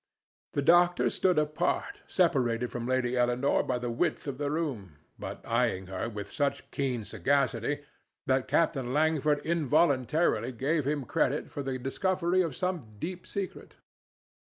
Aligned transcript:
The 0.53 0.63
doctor 0.63 1.11
stood 1.11 1.37
apart, 1.37 2.01
separated 2.07 2.71
from 2.71 2.87
Lady 2.87 3.15
Eleanore 3.15 3.61
by 3.61 3.77
the 3.77 3.91
width 3.91 4.25
of 4.25 4.39
the 4.39 4.49
room, 4.49 4.97
but 5.19 5.45
eying 5.47 5.85
her 5.93 6.09
with 6.09 6.31
such 6.31 6.71
keen 6.71 7.05
sagacity 7.05 7.83
that 8.25 8.47
Captain 8.47 8.93
Langford 8.95 9.45
involuntarily 9.45 10.53
gave 10.53 10.85
him 10.85 11.05
credit 11.05 11.51
for 11.51 11.61
the 11.61 11.77
discovery 11.77 12.41
of 12.41 12.55
some 12.55 12.95
deep 12.97 13.27
secret. 13.27 13.75